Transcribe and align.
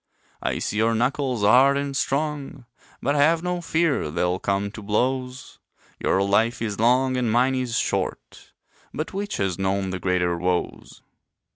I 0.41 0.57
see 0.57 0.77
your 0.77 0.95
knuckles 0.95 1.43
hard 1.43 1.77
and 1.77 1.95
strong, 1.95 2.65
But 3.03 3.13
have 3.13 3.43
no 3.43 3.61
fear 3.61 4.09
they'll 4.09 4.39
come 4.39 4.71
to 4.71 4.81
blows; 4.81 5.59
Your 5.99 6.23
life 6.23 6.59
is 6.59 6.79
long, 6.79 7.17
and 7.17 7.31
mine 7.31 7.53
is 7.53 7.77
short, 7.77 8.51
But 8.95 9.13
which 9.13 9.37
has 9.37 9.59
known 9.59 9.91
the 9.91 9.99
greater 9.99 10.35
woes? 10.39 11.03